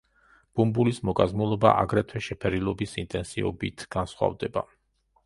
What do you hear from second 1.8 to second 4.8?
აგრეთვე შეფერილობის ინტენსივობით განსხვავდება.